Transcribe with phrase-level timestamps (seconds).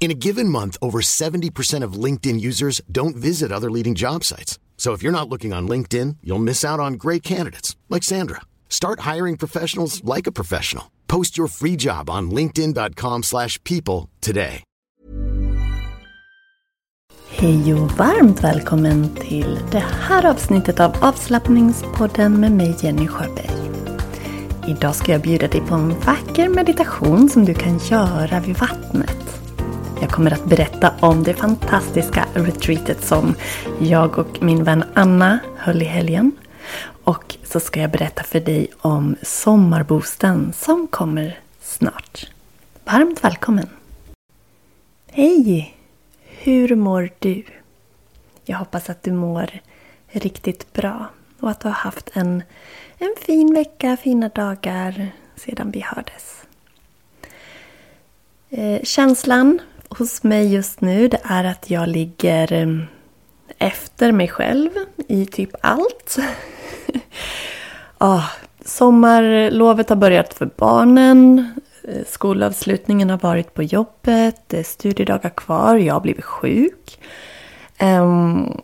[0.00, 4.58] In a given month, over 70% of LinkedIn users don't visit other leading job sites.
[4.78, 8.40] So if you're not looking on LinkedIn, you'll miss out on great candidates like Sandra.
[8.70, 10.84] Start hiring professionals like a professional.
[11.06, 14.64] Post your free job on linkedin.com/people today.
[17.28, 23.50] Hej och varmt välkommen till det här avsnittet av avslappningspodden med mig Jenny Sjöberg.
[24.68, 29.49] Idag ska jag bjuda dig på en vacker meditation som du kan göra vid vattnet.
[30.00, 33.34] Jag kommer att berätta om det fantastiska retreatet som
[33.78, 36.32] jag och min vän Anna höll i helgen.
[37.04, 42.30] Och så ska jag berätta för dig om sommarbosten som kommer snart.
[42.84, 43.68] Varmt välkommen!
[45.10, 45.76] Hej!
[46.24, 47.44] Hur mår du?
[48.44, 49.50] Jag hoppas att du mår
[50.08, 51.06] riktigt bra
[51.40, 52.42] och att du har haft en,
[52.98, 56.44] en fin vecka, fina dagar sedan vi hördes.
[58.50, 59.60] Eh, känslan
[59.98, 62.86] hos mig just nu det är att jag ligger mm,
[63.58, 64.70] efter mig själv
[65.08, 66.16] i typ allt.
[67.98, 68.24] ah,
[68.64, 71.52] sommarlovet har börjat för barnen.
[71.84, 74.42] Eh, skolavslutningen har varit på jobbet.
[74.46, 75.76] Det är studiedagar kvar.
[75.76, 77.00] Jag har blivit sjuk.
[77.82, 78.60] Um,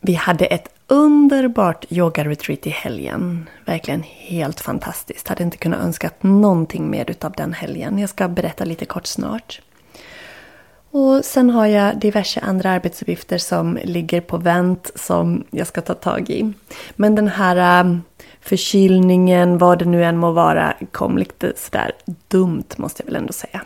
[0.00, 3.48] vi hade ett underbart yoga-retreat i helgen.
[3.64, 5.28] Verkligen helt fantastiskt.
[5.28, 7.98] Hade inte kunnat önskat någonting mer utav den helgen.
[7.98, 9.60] Jag ska berätta lite kort snart.
[10.90, 15.94] Och sen har jag diverse andra arbetsuppgifter som ligger på vänt som jag ska ta
[15.94, 16.52] tag i.
[16.96, 18.02] Men den här ähm,
[18.40, 21.92] förkylningen, vad det nu än må vara, kom lite sådär
[22.28, 23.60] dumt måste jag väl ändå säga.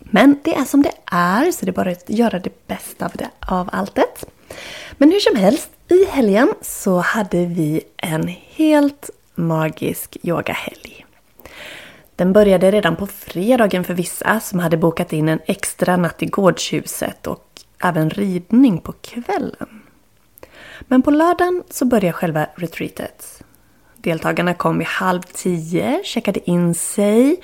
[0.00, 3.12] Men det är som det är, så det är bara att göra det bästa av,
[3.14, 4.24] det, av alltet.
[4.92, 10.91] Men hur som helst, i helgen så hade vi en helt magisk yogahelg.
[12.22, 16.26] Den började redan på fredagen för vissa som hade bokat in en extra natt i
[16.26, 17.46] gårdshuset och
[17.84, 19.82] även ridning på kvällen.
[20.80, 23.42] Men på lördagen så började själva retreatet.
[23.96, 27.40] Deltagarna kom vid halv tio, checkade in sig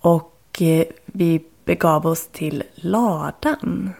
[0.00, 3.92] och eh, vi begav oss till ladan.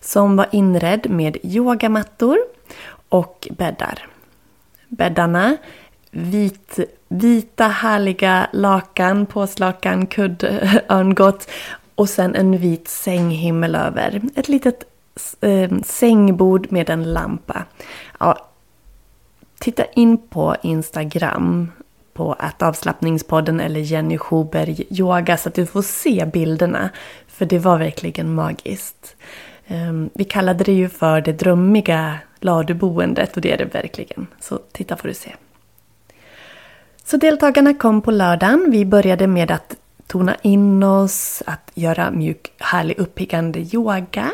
[0.00, 2.38] Som var inredd med yogamattor
[3.08, 4.08] och bäddar.
[4.88, 5.56] Bäddarna
[6.14, 10.44] vit, vita härliga lakan, påslakan, kudd,
[10.88, 11.50] örngott
[11.94, 14.22] och sen en vit sänghimmel över.
[14.36, 14.84] Ett litet
[15.40, 17.64] eh, sängbord med en lampa.
[18.20, 18.48] Ja,
[19.58, 21.72] titta in på Instagram
[22.12, 26.90] på att avslappningspodden eller Jenny Schuberg yoga så att du får se bilderna.
[27.26, 29.16] För det var verkligen magiskt.
[29.66, 34.26] Ehm, vi kallade det ju för det drömmiga laduboendet och det är det verkligen.
[34.40, 35.34] Så titta får du se.
[37.04, 38.70] Så deltagarna kom på lördagen.
[38.70, 39.76] Vi började med att
[40.06, 44.30] tona in oss, att göra mjuk, härlig uppiggande yoga.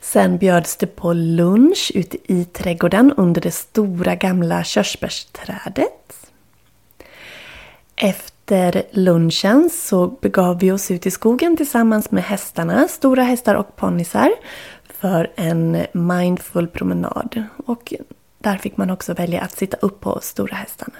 [0.00, 6.30] Sen bjöds det på lunch ute i trädgården under det stora gamla körsbärsträdet.
[7.96, 13.76] Efter lunchen så begav vi oss ut i skogen tillsammans med hästarna, stora hästar och
[13.76, 14.30] ponnysar,
[15.00, 17.44] för en mindful promenad.
[17.66, 17.94] Och
[18.42, 20.98] där fick man också välja att sitta upp på stora hästarna.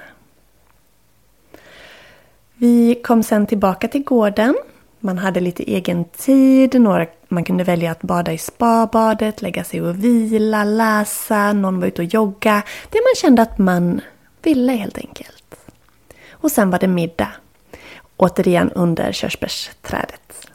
[2.55, 4.55] Vi kom sen tillbaka till gården.
[4.99, 6.81] Man hade lite egen tid.
[6.81, 11.87] Några, man kunde välja att bada i spabadet, lägga sig och vila, läsa, någon var
[11.87, 12.63] ute och jogga.
[12.91, 14.01] Det man kände att man
[14.43, 15.57] ville helt enkelt.
[16.31, 17.33] Och sen var det middag.
[18.17, 20.49] Återigen under körsbärsträdet.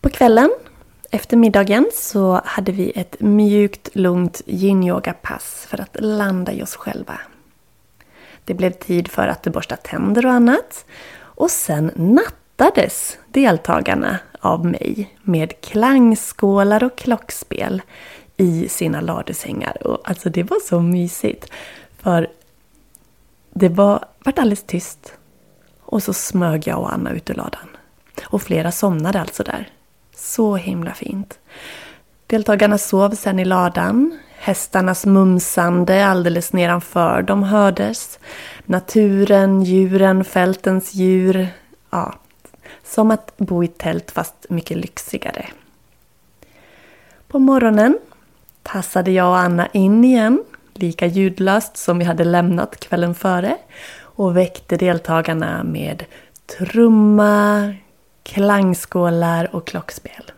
[0.00, 0.50] På kvällen
[1.14, 7.20] efter middagen så hade vi ett mjukt, lugnt yin-yoga-pass för att landa i oss själva.
[8.44, 10.84] Det blev tid för att borsta tänder och annat.
[11.16, 17.82] Och sen nattades deltagarna av mig med klangskålar och klockspel
[18.36, 19.86] i sina ladusängar.
[19.86, 21.50] Och alltså det var så mysigt.
[21.98, 22.28] För
[23.50, 25.14] det var, vart alldeles tyst.
[25.80, 27.68] Och så smög jag och Anna ut ur ladan.
[28.24, 29.73] Och flera somnade alltså där.
[30.16, 31.38] Så himla fint.
[32.26, 34.18] Deltagarna sov sen i ladan.
[34.38, 38.18] Hästarnas mumsande alldeles nedanför dem hördes.
[38.64, 41.48] Naturen, djuren, fältens djur.
[41.90, 42.14] Ja,
[42.84, 45.46] som att bo i tält fast mycket lyxigare.
[47.28, 47.98] På morgonen
[48.62, 50.44] tassade jag och Anna in igen,
[50.74, 53.56] lika ljudlöst som vi hade lämnat kvällen före
[54.00, 56.04] och väckte deltagarna med
[56.58, 57.74] trumma,
[58.24, 60.32] klangskålar och klockspel.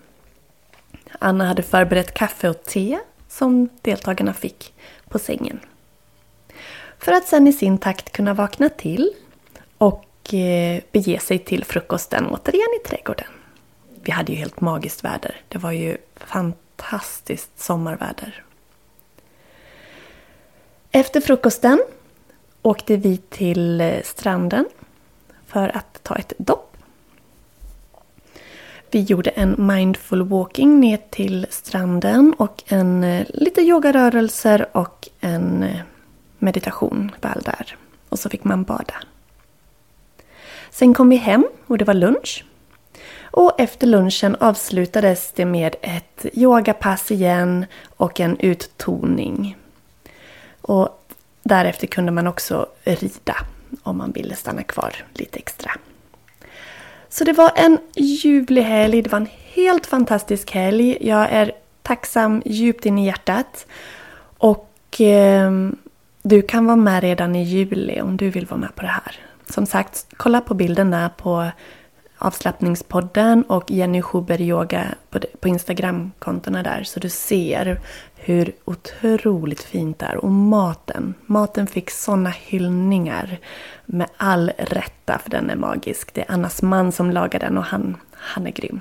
[1.19, 2.99] Anna hade förberett kaffe och te
[3.29, 4.75] som deltagarna fick
[5.09, 5.61] på sängen.
[6.99, 9.13] För att sen i sin takt kunna vakna till
[9.79, 13.29] och eh, bege sig till frukosten återigen i trädgården.
[14.03, 15.41] Vi hade ju helt magiskt väder.
[15.49, 18.45] Det var ju fantastiskt sommarväder.
[20.91, 21.83] Efter frukosten
[22.63, 24.65] åkte vi till eh, stranden
[25.47, 26.66] för att ta ett dopp.
[28.97, 35.63] Vi gjorde en mindful walking ner till stranden och en eh, lite yogarörelser och en
[35.63, 35.81] eh,
[36.39, 37.77] meditation väl där.
[38.09, 38.95] Och så fick man bada.
[40.71, 42.45] Sen kom vi hem och det var lunch.
[43.21, 47.67] Och efter lunchen avslutades det med ett yogapass igen
[47.97, 49.57] och en uttoning.
[50.61, 53.37] Och därefter kunde man också rida
[53.83, 55.71] om man ville stanna kvar lite extra.
[57.19, 59.03] Så det var en ljuvlig helg.
[59.03, 60.99] Det var en helt fantastisk helg.
[61.01, 61.53] Jag är
[61.83, 63.67] tacksam djupt in i hjärtat.
[64.39, 65.51] Och eh,
[66.23, 69.21] du kan vara med redan i juli om du vill vara med på det här.
[69.49, 71.51] Som sagt, kolla på bilderna på
[72.19, 77.81] avslappningspodden och Jenny Schuber Yoga på, på Instagramkontona där så du ser
[78.15, 80.17] hur otroligt fint det är.
[80.17, 83.39] Och maten, maten fick såna hyllningar
[83.87, 86.15] med all rätta för den är magisk.
[86.15, 88.81] Det är Annas man som lagar den och han, han är grym.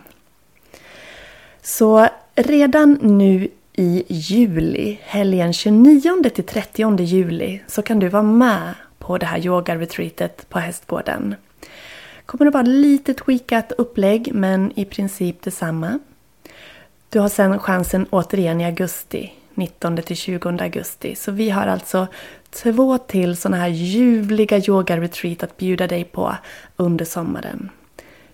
[1.62, 8.74] Så redan nu i juli, helgen 29 till 30 juli, så kan du vara med
[9.00, 11.36] på det här yoga-retreatet på Hästgården.
[12.26, 16.00] Kommer att vara lite tweakat upplägg men i princip detsamma.
[17.10, 21.16] Du har sen chansen återigen i augusti, 19-20 augusti.
[21.16, 22.08] Så vi har alltså
[22.50, 26.36] två till sådana här ljuvliga yoga-retreat att bjuda dig på
[26.76, 27.70] under sommaren.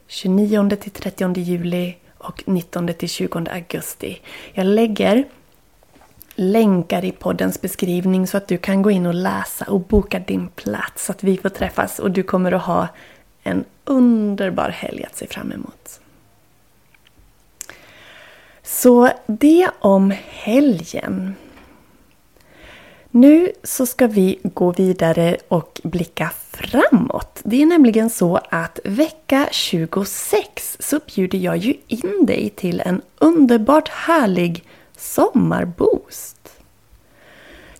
[0.07, 4.21] 29-30 juli och 19-20 augusti.
[4.53, 5.25] Jag lägger
[6.35, 10.47] länkar i poddens beskrivning så att du kan gå in och läsa och boka din
[10.47, 12.87] plats så att vi får träffas och du kommer att ha
[13.43, 15.99] en underbar helg att se fram emot.
[18.63, 21.35] Så det om helgen.
[23.11, 27.39] Nu så ska vi gå vidare och blicka framåt.
[27.43, 33.01] Det är nämligen så att vecka 26 så bjuder jag ju in dig till en
[33.19, 34.63] underbart härlig
[34.97, 36.40] sommarboost.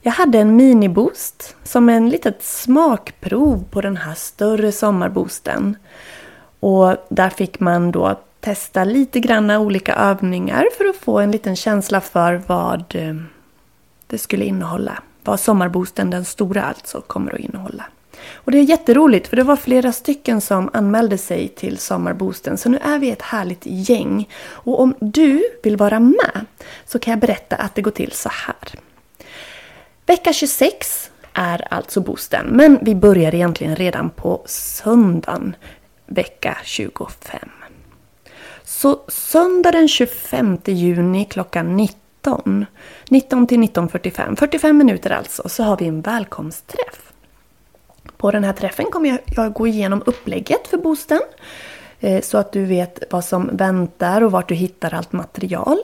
[0.04, 5.78] Jag hade en miniboost som en litet smakprov på den här större sommarboosten.
[6.60, 11.56] Och där fick man då testa lite granna olika övningar för att få en liten
[11.56, 13.16] känsla för vad eh,
[14.08, 15.04] det skulle innehålla.
[15.24, 17.86] Vad sommarboosten, den stora alltså, kommer att innehålla.
[18.34, 22.58] Och det är jätteroligt för det var flera stycken som anmälde sig till sommarboosten.
[22.58, 24.30] Så nu är vi ett härligt gäng.
[24.44, 26.46] Och om du vill vara med
[26.86, 28.80] så kan jag berätta att det går till så här.
[30.12, 35.56] Vecka 26 är alltså boosten, men vi börjar egentligen redan på söndagen
[36.06, 37.40] vecka 25.
[38.64, 42.66] Så söndag den 25 juni klockan 19,
[43.10, 47.14] 19 till 19.45, 45 minuter alltså, så har vi en välkomstträff.
[48.18, 51.22] På den här träffen kommer jag, gå igenom upplägget för boosten
[52.00, 55.78] eh, så att du vet vad som väntar och vart du hittar allt material.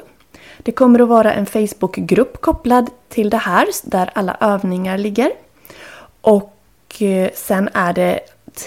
[0.68, 5.32] Det kommer att vara en Facebookgrupp kopplad till det här där alla övningar ligger.
[6.22, 8.20] Och eh, sen är det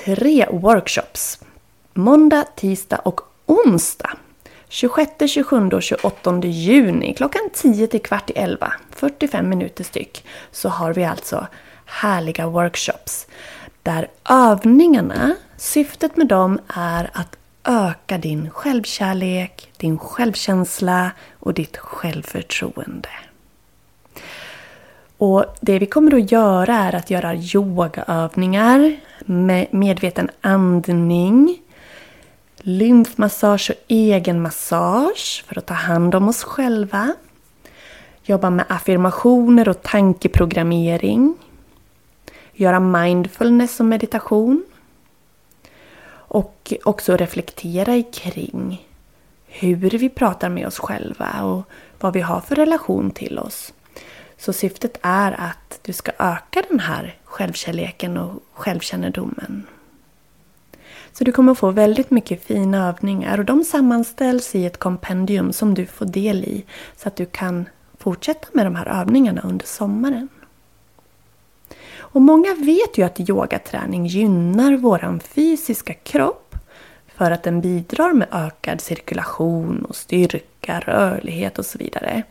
[0.04, 1.40] tre workshops.
[1.94, 4.10] Måndag, tisdag och onsdag.
[4.68, 8.72] 26, 27 och 28 juni klockan 10 till kvart i 11.
[8.90, 10.24] 45 minuter styck.
[10.50, 11.46] Så har vi alltså
[11.84, 13.26] härliga workshops.
[13.82, 17.36] Där övningarna, syftet med dem är att
[17.70, 23.08] öka din självkärlek, din självkänsla och ditt självförtroende.
[25.18, 31.58] Och Det vi kommer att göra är att göra yogaövningar med medveten andning,
[32.56, 37.14] lymfmassage och egen massage för att ta hand om oss själva.
[38.22, 41.34] Jobba med affirmationer och tankeprogrammering.
[42.52, 44.64] Göra mindfulness och meditation.
[46.32, 48.86] Och också reflektera kring
[49.46, 51.62] hur vi pratar med oss själva och
[52.00, 53.72] vad vi har för relation till oss.
[54.38, 59.66] Så syftet är att du ska öka den här självkärleken och självkännedomen.
[61.12, 65.74] Så du kommer få väldigt mycket fina övningar och de sammanställs i ett kompendium som
[65.74, 66.64] du får del i
[66.96, 67.68] så att du kan
[67.98, 70.28] fortsätta med de här övningarna under sommaren.
[72.12, 76.54] Och många vet ju att yogaträning gynnar vår fysiska kropp
[77.06, 82.22] för att den bidrar med ökad cirkulation och styrka, rörlighet och så vidare.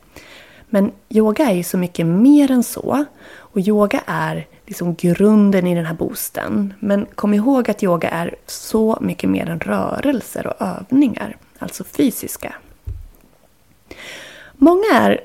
[0.69, 3.05] Men yoga är ju så mycket mer än så.
[3.37, 6.73] Och yoga är liksom grunden i den här boosten.
[6.79, 11.37] Men kom ihåg att yoga är så mycket mer än rörelser och övningar.
[11.59, 12.55] Alltså fysiska.
[14.53, 15.21] Många är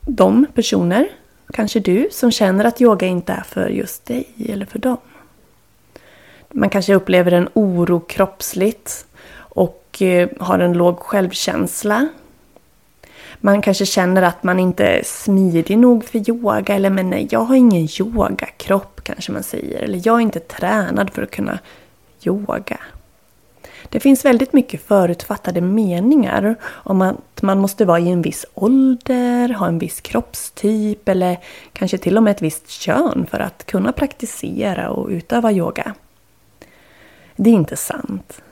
[0.00, 1.08] de personer,
[1.52, 4.96] kanske du, som känner att yoga inte är för just dig eller för dem.
[6.50, 9.06] Man kanske upplever en oro kroppsligt
[9.36, 12.08] och eh, har en låg självkänsla
[13.44, 17.40] man kanske känner att man inte är smidig nog för yoga eller men nej, jag
[17.40, 19.82] har ingen yogakropp kanske man säger.
[19.82, 21.58] Eller jag är inte tränad för att kunna
[22.24, 22.80] yoga.
[23.92, 29.48] Det finns väldigt mycket förutfattade meningar om att man måste vara i en viss ålder,
[29.48, 31.38] ha en viss kroppstyp eller
[31.72, 35.94] kanske till och med ett visst kön för att kunna praktisera och utöva yoga.
[37.36, 38.42] Det är inte sant.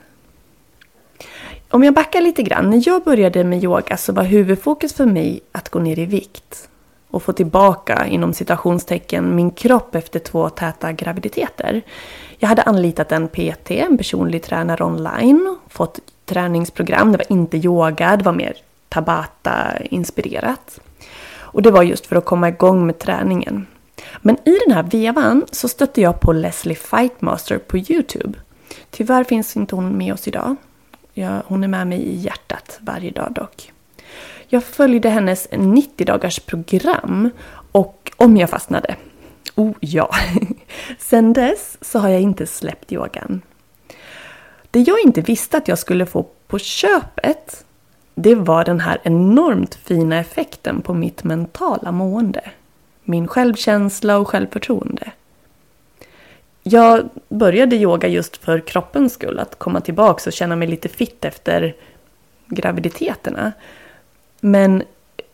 [1.70, 2.70] Om jag backar lite grann.
[2.70, 6.68] När jag började med yoga så var huvudfokus för mig att gå ner i vikt.
[7.10, 11.82] Och få tillbaka, inom citationstecken, min kropp efter två täta graviditeter.
[12.42, 15.58] Jag hade anlitat en PT, en personlig tränare online.
[15.68, 17.12] Fått träningsprogram.
[17.12, 18.56] Det var inte yoga, det var mer
[18.88, 20.80] tabata-inspirerat.
[21.32, 23.66] Och det var just för att komma igång med träningen.
[24.20, 28.38] Men i den här vevan så stötte jag på Leslie Fightmaster på Youtube.
[28.90, 30.56] Tyvärr finns inte hon med oss idag.
[31.12, 33.72] Jag, hon är med mig i hjärtat varje dag dock.
[34.48, 37.30] Jag följde hennes 90 dagars program
[37.72, 38.96] och om jag fastnade.
[39.54, 40.10] Oh ja!
[40.98, 43.42] Sen dess så har jag inte släppt yogan.
[44.70, 47.64] Det jag inte visste att jag skulle få på köpet
[48.22, 52.50] det var den här enormt fina effekten på mitt mentala mående.
[53.04, 55.12] Min självkänsla och självförtroende.
[56.62, 61.24] Jag började yoga just för kroppens skull, att komma tillbaka och känna mig lite fit
[61.24, 61.74] efter
[62.46, 63.52] graviditeterna.
[64.40, 64.82] Men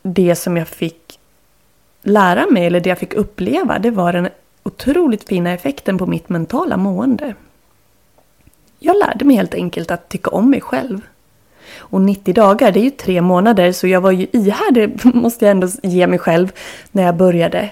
[0.03, 1.19] det som jag fick
[2.03, 4.29] lära mig, eller det jag fick uppleva, det var den
[4.67, 7.35] otroligt fina effekten på mitt mentala mående.
[8.79, 11.01] Jag lärde mig helt enkelt att tycka om mig själv.
[11.77, 15.51] Och 90 dagar, det är ju tre månader, så jag var ju ihärdig, måste jag
[15.51, 16.53] ändå ge mig själv,
[16.93, 17.71] när jag började.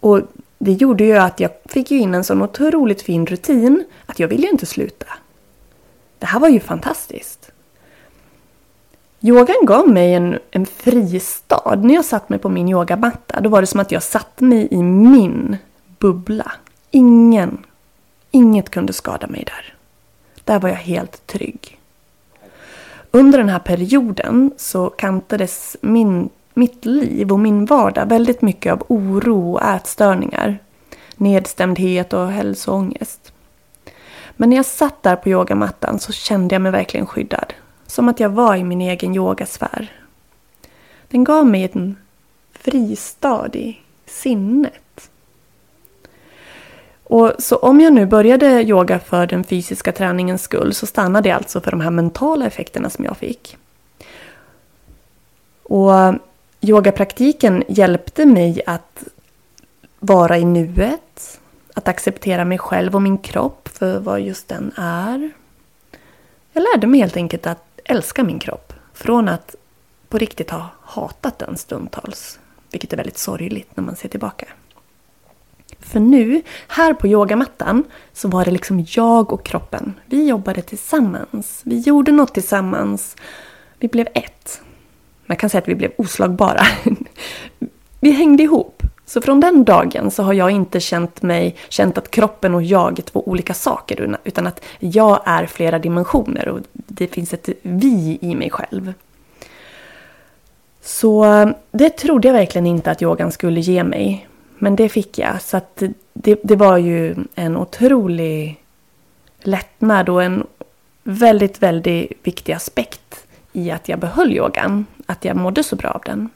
[0.00, 0.20] Och
[0.58, 4.42] det gjorde ju att jag fick in en sån otroligt fin rutin att jag ville
[4.42, 5.06] ju inte sluta.
[6.18, 7.52] Det här var ju fantastiskt.
[9.20, 11.74] Yogan gav mig en, en fristad.
[11.82, 14.68] När jag satt mig på min yogamatta då var det som att jag satt mig
[14.70, 15.56] i min
[16.00, 16.52] bubbla.
[16.90, 17.58] Ingen,
[18.30, 19.74] inget kunde skada mig där.
[20.44, 21.78] Där var jag helt trygg.
[23.10, 28.82] Under den här perioden så kantades min mitt liv och min vardag väldigt mycket av
[28.88, 30.58] oro och ätstörningar.
[31.16, 33.32] Nedstämdhet och hälsoångest.
[34.36, 37.52] Men när jag satt där på yogamattan så kände jag mig verkligen skyddad.
[37.86, 39.92] Som att jag var i min egen yogasfär.
[41.08, 41.96] Den gav mig en
[42.52, 45.09] fristad i sinnet.
[47.10, 51.36] Och så om jag nu började yoga för den fysiska träningens skull så stannade jag
[51.36, 53.56] alltså för de här mentala effekterna som jag fick.
[55.62, 55.92] Och
[56.60, 59.04] Yogapraktiken hjälpte mig att
[59.98, 61.40] vara i nuet,
[61.74, 65.30] att acceptera mig själv och min kropp för vad just den är.
[66.52, 69.54] Jag lärde mig helt enkelt att älska min kropp från att
[70.08, 72.38] på riktigt ha hatat den stundtals.
[72.70, 74.46] Vilket är väldigt sorgligt när man ser tillbaka.
[75.90, 79.94] För nu, här på yogamattan, så var det liksom jag och kroppen.
[80.06, 81.60] Vi jobbade tillsammans.
[81.64, 83.16] Vi gjorde något tillsammans.
[83.78, 84.60] Vi blev ett.
[85.26, 86.62] Man kan säga att vi blev oslagbara.
[88.00, 88.82] vi hängde ihop.
[89.06, 92.98] Så från den dagen så har jag inte känt mig, känt att kroppen och jag
[92.98, 94.18] är två olika saker.
[94.24, 98.92] Utan att jag är flera dimensioner och det finns ett vi i mig själv.
[100.82, 104.28] Så eh, det trodde jag verkligen inte att yogan skulle ge mig.
[104.62, 105.42] Men det fick jag.
[105.42, 105.60] Så
[106.12, 108.64] det, det var ju en otrolig
[109.42, 110.46] lättnad och en
[111.02, 114.86] väldigt, väldigt viktig aspekt i att jag behöll yogan.
[115.06, 116.28] Att jag mådde så bra av den.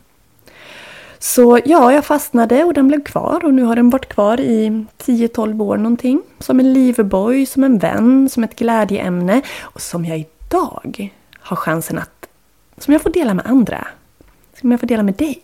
[1.18, 4.86] Så ja, jag fastnade och den blev kvar och nu har den varit kvar i
[4.98, 6.22] 10-12 år någonting.
[6.38, 11.98] Som en livboj, som en vän, som ett glädjeämne och som jag idag har chansen
[11.98, 12.28] att...
[12.78, 13.86] Som jag får dela med andra.
[14.60, 15.42] Som jag får dela med dig.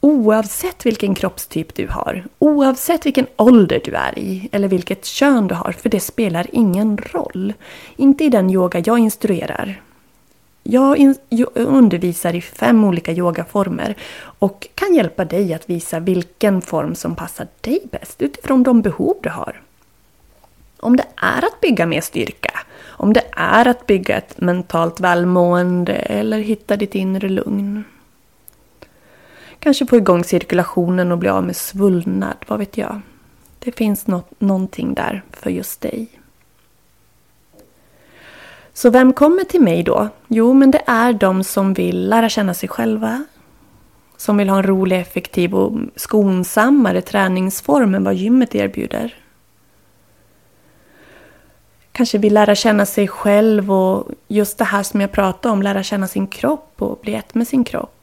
[0.00, 5.54] Oavsett vilken kroppstyp du har, oavsett vilken ålder du är i eller vilket kön du
[5.54, 7.52] har, för det spelar ingen roll.
[7.96, 9.80] Inte i den yoga jag instruerar.
[10.62, 11.14] Jag
[11.54, 13.94] undervisar i fem olika yogaformer
[14.38, 19.14] och kan hjälpa dig att visa vilken form som passar dig bäst utifrån de behov
[19.22, 19.62] du har.
[20.80, 22.52] Om det är att bygga mer styrka,
[22.86, 27.84] om det är att bygga ett mentalt välmående eller hitta ditt inre lugn.
[29.58, 33.00] Kanske få igång cirkulationen och bli av med svullnad, vad vet jag.
[33.58, 36.08] Det finns något, någonting där för just dig.
[38.72, 40.08] Så vem kommer till mig då?
[40.28, 43.24] Jo, men det är de som vill lära känna sig själva.
[44.16, 49.14] Som vill ha en rolig, effektiv och skonsammare träningsform än vad gymmet erbjuder.
[51.92, 55.82] Kanske vill lära känna sig själv och just det här som jag pratade om, lära
[55.82, 57.95] känna sin kropp och bli ett med sin kropp.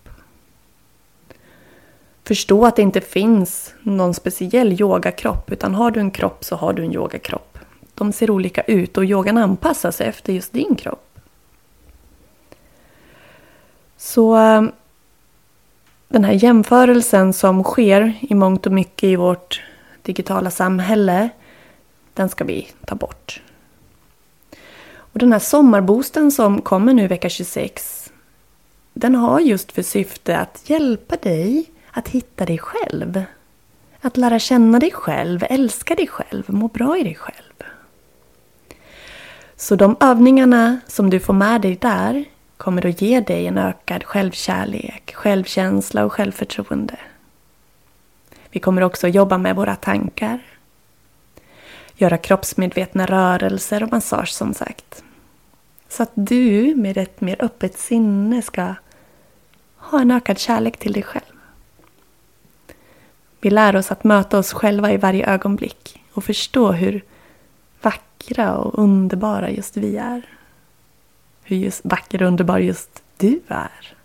[2.23, 6.73] Förstå att det inte finns någon speciell yogakropp, utan har du en kropp så har
[6.73, 7.57] du en yogakropp.
[7.95, 11.19] De ser olika ut och yogan anpassar sig efter just din kropp.
[13.97, 14.63] Så eh,
[16.07, 19.61] den här jämförelsen som sker i mångt och mycket i vårt
[20.01, 21.29] digitala samhälle,
[22.13, 23.41] den ska vi ta bort.
[24.95, 28.11] Och den här sommarboosten som kommer nu vecka 26,
[28.93, 33.23] den har just för syfte att hjälpa dig att hitta dig själv.
[34.01, 37.53] Att lära känna dig själv, älska dig själv, må bra i dig själv.
[39.55, 42.25] Så de övningarna som du får med dig där
[42.57, 46.97] kommer att ge dig en ökad självkärlek, självkänsla och självförtroende.
[48.49, 50.39] Vi kommer också jobba med våra tankar.
[51.95, 55.03] Göra kroppsmedvetna rörelser och massage som sagt.
[55.89, 58.75] Så att du med ett mer öppet sinne ska
[59.77, 61.32] ha en ökad kärlek till dig själv.
[63.43, 67.03] Vi lär oss att möta oss själva i varje ögonblick och förstå hur
[67.81, 70.21] vackra och underbara just vi är.
[71.43, 73.95] Hur just vacker och underbar just du är.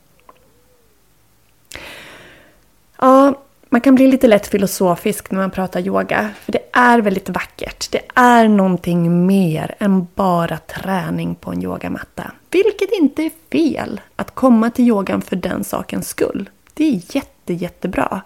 [2.96, 3.34] Ja,
[3.68, 6.30] man kan bli lite lätt filosofisk när man pratar yoga.
[6.40, 7.90] För det är väldigt vackert.
[7.90, 12.32] Det är någonting mer än bara träning på en yogamatta.
[12.50, 14.00] Vilket inte är fel.
[14.16, 16.50] Att komma till yogan för den sakens skull.
[16.74, 18.22] Det är jätte, jättebra.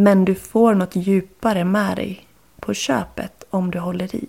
[0.00, 2.26] Men du får något djupare med dig
[2.60, 4.28] på köpet om du håller i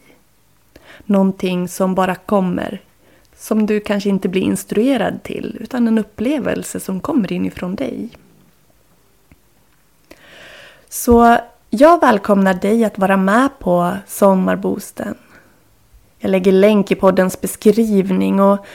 [1.05, 2.81] någonting som bara kommer.
[3.35, 8.09] Som du kanske inte blir instruerad till, utan en upplevelse som kommer inifrån dig.
[10.89, 11.37] Så
[11.69, 15.15] jag välkomnar dig att vara med på Sommarboosten.
[16.19, 18.65] Jag lägger länk i poddens beskrivning och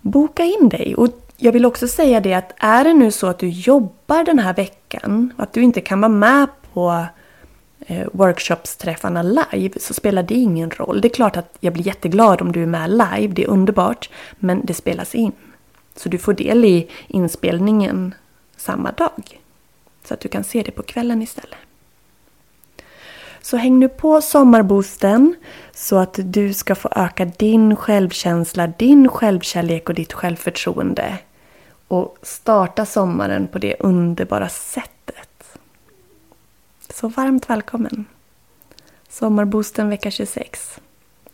[0.00, 0.94] boka in dig.
[0.94, 4.38] Och jag vill också säga det att är det nu så att du jobbar den
[4.38, 4.83] här veckan
[5.36, 7.06] och att du inte kan vara med på
[7.86, 11.00] eh, workshopsträffarna live så spelar det ingen roll.
[11.00, 14.10] Det är klart att jag blir jätteglad om du är med live, det är underbart.
[14.38, 15.32] Men det spelas in.
[15.96, 18.14] Så du får del i inspelningen
[18.56, 19.40] samma dag.
[20.04, 21.58] Så att du kan se det på kvällen istället.
[23.40, 25.34] Så häng nu på sommarboosten
[25.74, 31.18] så att du ska få öka din självkänsla, din självkärlek och ditt självförtroende.
[31.94, 35.58] Och starta sommaren på det underbara sättet
[36.94, 38.06] så varmt välkommen!
[39.08, 40.80] Sommarboosten vecka 26.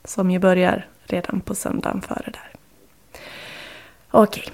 [0.04, 2.50] Som ju börjar redan på söndagen före där.
[4.10, 4.44] Okej,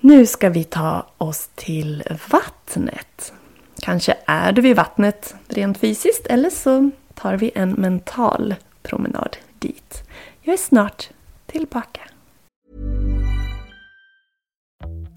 [0.00, 3.32] nu ska vi ta oss till vattnet.
[3.80, 10.02] Kanske är du vid vattnet rent fysiskt eller så tar vi en mental promenad dit.
[10.40, 11.10] Jag är snart
[11.46, 12.07] tillbaka.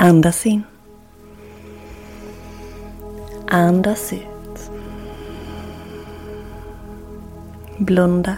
[0.00, 0.62] Andas in.
[3.48, 4.70] Andas ut.
[7.78, 8.36] Blunda.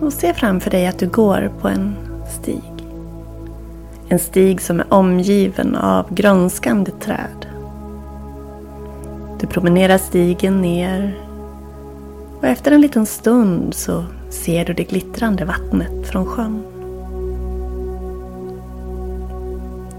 [0.00, 1.96] Och se framför dig att du går på en
[2.40, 2.62] stig.
[4.08, 7.46] En stig som är omgiven av grönskande träd.
[9.40, 11.18] Du promenerar stigen ner
[12.40, 16.71] och efter en liten stund så ser du det glittrande vattnet från sjön.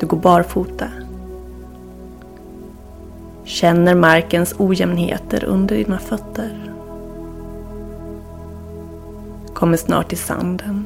[0.04, 0.88] Du går barfota.
[3.44, 6.74] Känner markens ojämnheter under dina fötter.
[9.54, 10.86] Kommer snart till sanden.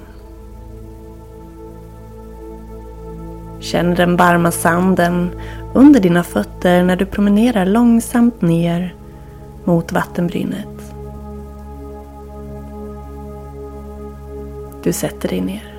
[3.59, 5.29] Känner den varma sanden
[5.73, 8.95] under dina fötter när du promenerar långsamt ner
[9.63, 10.93] mot vattenbrynet.
[14.83, 15.75] Du sätter dig ner.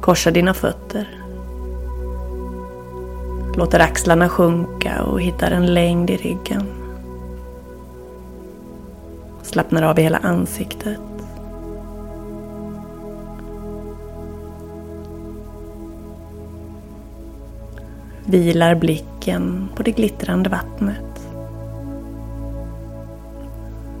[0.00, 1.23] Korsar dina fötter.
[3.54, 6.62] Typ låter axlarna sjunka och hittar en längd i ryggen.
[9.42, 11.00] Slappnar av i hela ansiktet.
[18.24, 21.26] Vilar blicken på det glittrande vattnet.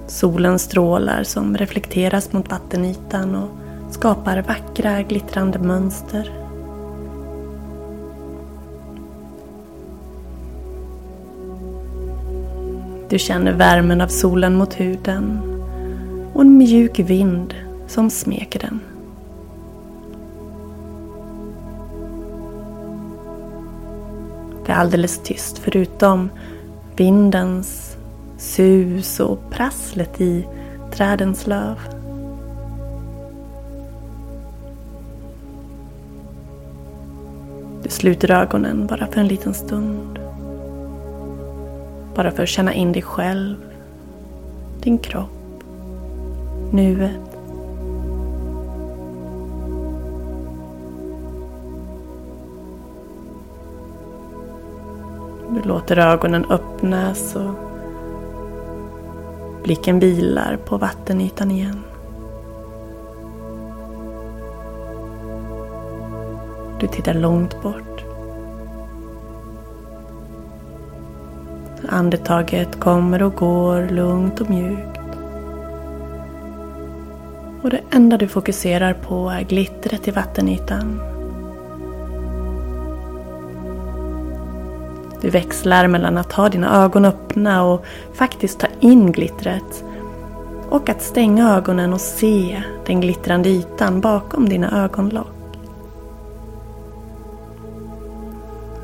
[0.06, 3.50] Solens strålar som reflekteras mot vattenytan och
[3.90, 6.43] skapar vackra glittrande mönster.
[13.08, 15.40] Du känner värmen av solen mot huden
[16.32, 17.54] och en mjuk vind
[17.86, 18.80] som smeker den.
[24.66, 26.30] Det är alldeles tyst förutom
[26.96, 27.96] vindens
[28.38, 30.46] sus och prasslet i
[30.92, 31.78] trädens löv.
[37.82, 40.23] Du sluter ögonen bara för en liten stund.
[42.14, 43.56] Bara för att känna in dig själv,
[44.80, 45.64] din kropp,
[46.70, 47.20] nuet.
[55.50, 57.54] Du låter ögonen öppnas och
[59.62, 61.82] blicken vilar på vattenytan igen.
[66.80, 67.93] Du tittar långt bort.
[71.94, 75.00] Andetaget kommer och går lugnt och mjukt.
[77.62, 81.00] Och det enda du fokuserar på är glittret i vattenytan.
[85.20, 89.84] Du växlar mellan att ha dina ögon öppna och faktiskt ta in glittret
[90.68, 95.26] och att stänga ögonen och se den glittrande ytan bakom dina ögonlock.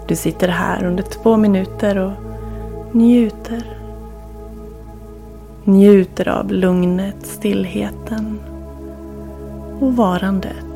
[0.09, 2.30] Du sitter här under två minuter och
[2.93, 3.77] njuter.
[5.65, 8.41] Njuter av lugnet, stillheten
[9.81, 10.67] och varandet.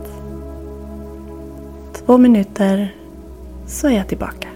[1.93, 2.95] Två minuter
[3.67, 4.49] så är jag tillbaka.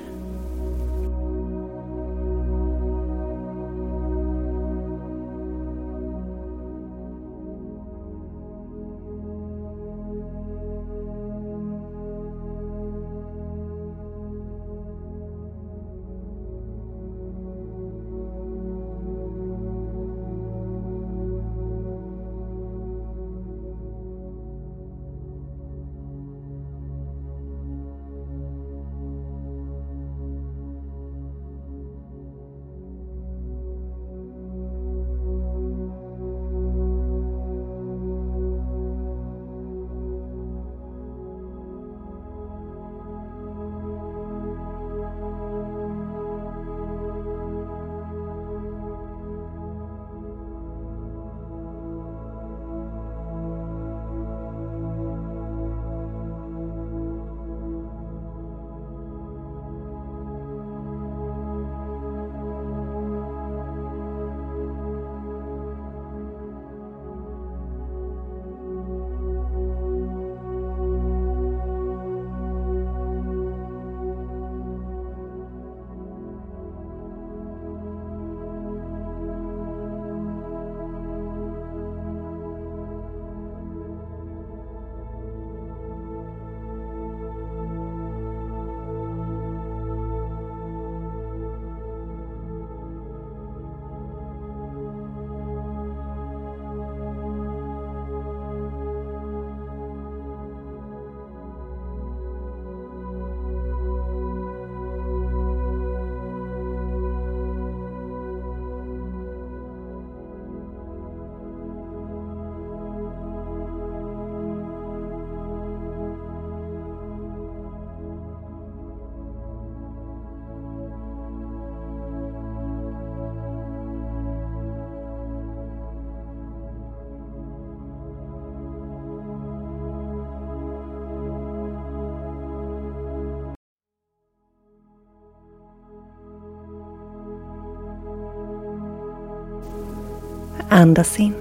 [140.68, 141.34] Andas in.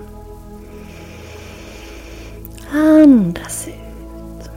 [2.71, 4.49] Andas ut.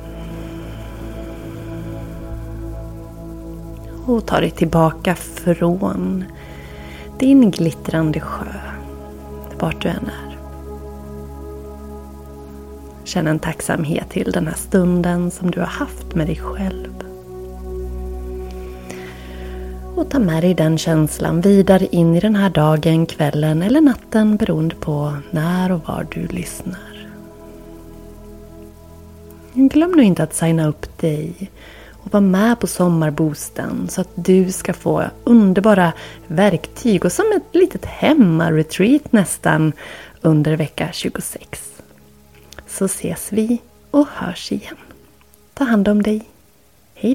[4.06, 6.24] Och ta dig tillbaka från
[7.18, 8.46] din glittrande sjö.
[9.60, 10.38] Vart du än är.
[13.04, 17.09] Känn en tacksamhet till den här stunden som du har haft med dig själv
[20.10, 24.74] ta med dig den känslan vidare in i den här dagen, kvällen eller natten beroende
[24.74, 27.08] på när och var du lyssnar.
[29.54, 31.50] Glöm nu inte att signa upp dig
[31.92, 35.92] och vara med på sommarboosten så att du ska få underbara
[36.26, 39.72] verktyg och som ett litet hemmaretreat nästan
[40.20, 41.82] under vecka 26.
[42.66, 43.58] Så ses vi
[43.90, 44.76] och hörs igen.
[45.54, 46.22] Ta hand om dig.
[46.94, 47.14] Hej